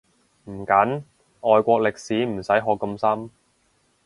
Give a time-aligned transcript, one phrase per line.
[0.45, 1.03] 唔緊，
[1.41, 3.29] 外國歷史唔使學咁深